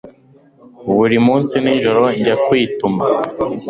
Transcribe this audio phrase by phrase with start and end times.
[0.95, 3.03] buri munsi nijoro njya kwituma